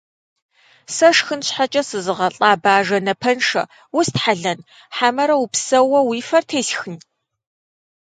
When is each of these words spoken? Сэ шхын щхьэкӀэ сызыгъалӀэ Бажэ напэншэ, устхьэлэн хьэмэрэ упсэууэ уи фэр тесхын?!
Сэ 0.95 1.07
шхын 1.17 1.41
щхьэкӀэ 1.47 1.81
сызыгъалӀэ 1.89 2.51
Бажэ 2.63 2.97
напэншэ, 3.05 3.63
устхьэлэн 3.97 4.59
хьэмэрэ 4.95 5.35
упсэууэ 5.43 5.99
уи 6.09 6.19
фэр 6.27 6.43
тесхын?! 6.49 6.95